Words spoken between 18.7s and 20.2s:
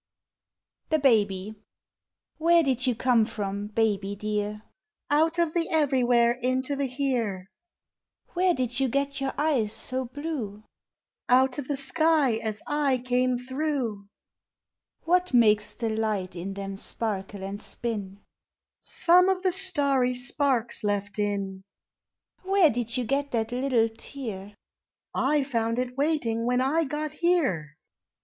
Some of the starry